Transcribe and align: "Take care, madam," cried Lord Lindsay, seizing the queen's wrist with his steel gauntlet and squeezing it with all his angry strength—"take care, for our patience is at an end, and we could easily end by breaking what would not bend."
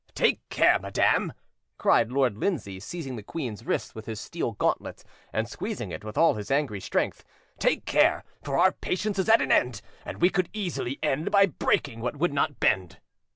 "Take 0.15 0.39
care, 0.49 0.79
madam," 0.79 1.31
cried 1.77 2.11
Lord 2.11 2.35
Lindsay, 2.35 2.79
seizing 2.79 3.17
the 3.17 3.21
queen's 3.21 3.63
wrist 3.67 3.93
with 3.93 4.07
his 4.07 4.19
steel 4.19 4.53
gauntlet 4.53 5.03
and 5.31 5.47
squeezing 5.47 5.91
it 5.91 6.03
with 6.03 6.17
all 6.17 6.33
his 6.33 6.49
angry 6.49 6.79
strength—"take 6.79 7.85
care, 7.85 8.23
for 8.41 8.57
our 8.57 8.71
patience 8.71 9.19
is 9.19 9.29
at 9.29 9.43
an 9.43 9.51
end, 9.51 9.83
and 10.03 10.19
we 10.19 10.31
could 10.31 10.49
easily 10.53 10.97
end 11.03 11.29
by 11.29 11.45
breaking 11.45 11.99
what 11.99 12.17
would 12.17 12.33
not 12.33 12.59
bend." 12.59 12.97